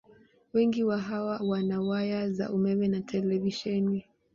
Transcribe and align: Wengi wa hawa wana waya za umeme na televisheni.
Wengi 0.53 0.83
wa 0.83 0.97
hawa 0.97 1.39
wana 1.43 1.81
waya 1.81 2.31
za 2.31 2.51
umeme 2.53 2.87
na 2.87 3.01
televisheni. 3.01 4.05